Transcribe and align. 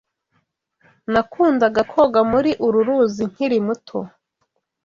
Nakundaga 1.11 1.81
koga 1.91 2.21
muri 2.31 2.51
uru 2.65 2.79
ruzi 2.87 3.23
nkiri 3.31 3.57
muto. 3.65 3.99